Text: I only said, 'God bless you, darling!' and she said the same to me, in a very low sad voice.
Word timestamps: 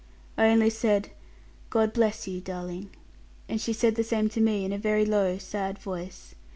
I 0.35 0.47
only 0.47 0.71
said, 0.71 1.09
'God 1.69 1.93
bless 1.93 2.27
you, 2.27 2.41
darling!' 2.41 2.89
and 3.47 3.61
she 3.61 3.71
said 3.71 3.93
the 3.93 4.03
same 4.03 4.29
to 4.29 4.41
me, 4.41 4.65
in 4.65 4.73
a 4.73 4.79
very 4.79 5.05
low 5.05 5.37
sad 5.37 5.77
voice. 5.77 6.33